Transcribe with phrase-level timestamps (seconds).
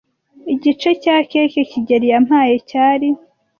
[0.53, 3.07] Igice cya cake kigeli yampaye cyari